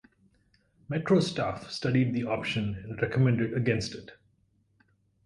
[0.89, 4.13] Metro staff studied the option and recommended against it.